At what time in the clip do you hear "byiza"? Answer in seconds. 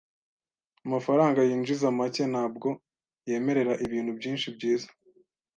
4.55-4.89